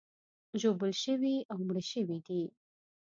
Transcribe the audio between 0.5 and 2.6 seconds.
ژوبل شوي او مړه شوي دي.